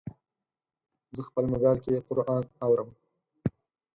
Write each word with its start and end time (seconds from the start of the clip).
زه 1.15 1.21
خپل 1.27 1.43
موبایل 1.51 1.77
کې 1.85 2.03
قرآن 2.07 2.43
اورم. 2.65 2.89